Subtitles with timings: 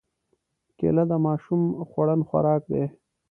[0.77, 2.83] کېله د ماشوم خوړن خوراک دی.